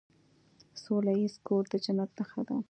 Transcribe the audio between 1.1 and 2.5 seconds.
ایز کور د جنت نښه